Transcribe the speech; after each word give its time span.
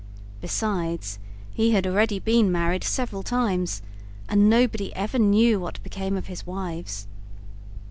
Besides, 0.41 1.19
he 1.53 1.73
had 1.73 1.85
already 1.85 2.17
been 2.17 2.51
married 2.51 2.83
several 2.83 3.21
times, 3.21 3.83
and 4.27 4.49
nobody 4.49 4.91
ever 4.95 5.19
knew 5.19 5.59
what 5.59 5.79
became 5.83 6.17
of 6.17 6.25
his 6.25 6.43
wives. 6.43 7.05